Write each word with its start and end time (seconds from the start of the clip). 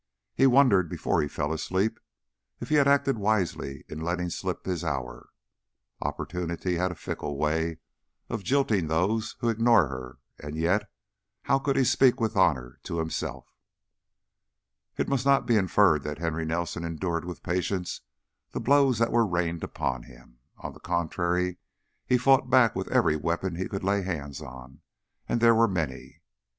He 0.33 0.47
wondered, 0.47 0.89
before 0.89 1.21
he 1.21 1.27
fell 1.27 1.53
asleep, 1.53 1.99
if 2.59 2.69
he 2.69 2.75
had 2.81 2.87
acted 2.87 3.19
wisely 3.19 3.85
in 3.87 4.01
letting 4.01 4.31
slip 4.31 4.65
his 4.65 4.83
hour. 4.83 5.29
Opportunity 6.01 6.77
has 6.77 6.89
a 6.89 6.95
fickle 6.95 7.37
way 7.37 7.77
of 8.27 8.43
jilting 8.43 8.87
those 8.87 9.35
who 9.41 9.49
ignore 9.49 9.89
her, 9.89 10.17
and 10.39 10.55
yet 10.57 10.89
how 11.43 11.59
could 11.59 11.75
he 11.77 11.83
speak 11.83 12.19
with 12.19 12.35
honor 12.35 12.79
to 12.81 12.97
himself? 12.97 13.53
It 14.97 15.07
must 15.07 15.23
not 15.27 15.45
be 15.45 15.55
inferred 15.55 16.01
that 16.01 16.17
Henry 16.17 16.45
Nelson 16.45 16.83
endured 16.83 17.23
with 17.23 17.43
patience 17.43 18.01
the 18.53 18.59
blows 18.59 18.97
that 18.97 19.11
were 19.11 19.23
rained 19.23 19.63
upon 19.63 20.01
him. 20.01 20.39
On 20.57 20.73
the 20.73 20.79
contrary, 20.79 21.59
he 22.07 22.17
fought 22.17 22.49
back 22.49 22.75
with 22.75 22.87
every 22.87 23.17
weapon 23.17 23.53
he 23.55 23.67
could 23.69 23.83
lay 23.83 24.01
hands 24.01 24.41
upon, 24.41 24.81
and 25.29 25.39
there 25.39 25.53
were 25.53 25.67
many. 25.67 26.23